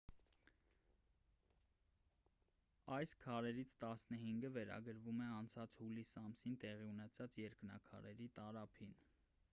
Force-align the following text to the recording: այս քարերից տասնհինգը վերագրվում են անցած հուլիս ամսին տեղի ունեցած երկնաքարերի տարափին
այս 2.95 3.13
քարերից 3.25 3.75
տասնհինգը 3.85 4.53
վերագրվում 4.57 5.23
են 5.27 5.37
անցած 5.43 5.79
հուլիս 5.83 6.15
ամսին 6.25 6.59
տեղի 6.67 6.91
ունեցած 6.97 7.41
երկնաքարերի 7.45 8.31
տարափին 8.41 8.99